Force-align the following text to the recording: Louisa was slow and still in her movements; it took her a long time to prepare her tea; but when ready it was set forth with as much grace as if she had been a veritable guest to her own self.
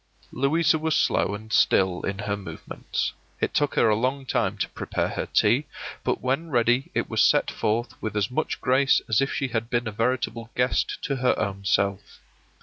Louisa 0.31 0.79
was 0.79 0.95
slow 0.95 1.35
and 1.35 1.53
still 1.53 2.01
in 2.01 2.17
her 2.17 2.35
movements; 2.35 3.13
it 3.39 3.53
took 3.53 3.75
her 3.75 3.87
a 3.87 3.95
long 3.95 4.25
time 4.25 4.57
to 4.57 4.67
prepare 4.69 5.09
her 5.09 5.27
tea; 5.27 5.67
but 6.03 6.21
when 6.23 6.49
ready 6.49 6.89
it 6.95 7.07
was 7.07 7.21
set 7.21 7.51
forth 7.51 7.93
with 8.01 8.17
as 8.17 8.31
much 8.31 8.59
grace 8.61 8.99
as 9.07 9.21
if 9.21 9.31
she 9.31 9.49
had 9.49 9.69
been 9.69 9.87
a 9.87 9.91
veritable 9.91 10.49
guest 10.55 10.97
to 11.03 11.17
her 11.17 11.37
own 11.37 11.63
self. 11.65 12.17